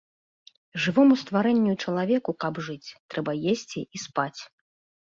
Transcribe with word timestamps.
Жывому 0.85 1.17
стварэнню 1.23 1.71
і 1.75 1.79
чалавеку 1.87 2.31
каб 2.45 2.53
жыць, 2.69 2.89
трэба 3.17 3.31
есці 3.55 3.87
і 3.95 4.07
спаць. 4.09 4.37